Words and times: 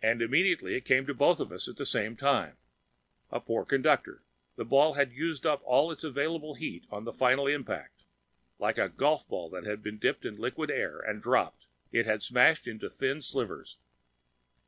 And 0.00 0.22
immediately 0.22 0.76
it 0.76 0.84
came 0.84 1.04
to 1.06 1.14
both 1.14 1.40
of 1.40 1.50
us 1.50 1.66
at 1.68 1.74
the 1.78 1.84
same 1.84 2.14
time. 2.16 2.56
A 3.32 3.40
poor 3.40 3.64
conductor, 3.64 4.22
the 4.54 4.64
ball 4.64 4.94
had 4.94 5.10
used 5.10 5.44
up 5.44 5.62
all 5.64 5.90
its 5.90 6.04
available 6.04 6.54
heat 6.54 6.86
on 6.92 7.04
that 7.06 7.14
final 7.16 7.48
impact. 7.48 8.04
Like 8.60 8.78
a 8.78 8.88
golfball 8.88 9.50
that 9.50 9.64
has 9.64 9.80
been 9.80 9.98
dipped 9.98 10.24
in 10.24 10.36
liquid 10.36 10.70
air 10.70 11.00
and 11.00 11.20
dropped, 11.20 11.66
it 11.90 12.06
had 12.06 12.22
smashed 12.22 12.68
into 12.68 12.88
thin 12.88 13.20
splinters. 13.20 13.78